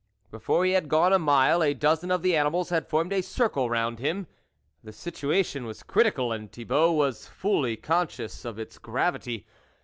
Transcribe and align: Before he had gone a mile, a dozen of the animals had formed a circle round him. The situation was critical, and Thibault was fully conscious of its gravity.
Before 0.31 0.65
he 0.65 0.71
had 0.71 0.89
gone 0.89 1.13
a 1.13 1.19
mile, 1.19 1.61
a 1.63 1.75
dozen 1.75 2.09
of 2.09 2.23
the 2.23 2.35
animals 2.35 2.69
had 2.69 2.87
formed 2.87 3.13
a 3.13 3.21
circle 3.21 3.69
round 3.69 3.99
him. 3.99 4.25
The 4.83 4.91
situation 4.91 5.67
was 5.67 5.83
critical, 5.83 6.31
and 6.31 6.51
Thibault 6.51 6.93
was 6.93 7.27
fully 7.27 7.77
conscious 7.77 8.43
of 8.43 8.57
its 8.57 8.79
gravity. 8.79 9.45